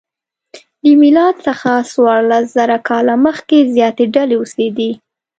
[0.83, 4.91] له میلاد څخه څوارلسزره کاله مخکې زیاتې ډلې اوسېدې.